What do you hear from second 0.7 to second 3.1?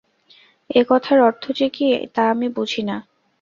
এ-কথার অর্থ যে কী, তা আমি বুঝি না।